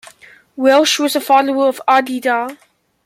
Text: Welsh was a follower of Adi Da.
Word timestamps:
Welsh 0.55 0.97
was 0.97 1.15
a 1.15 1.21
follower 1.21 1.67
of 1.69 1.79
Adi 1.87 2.19
Da. 2.19 2.49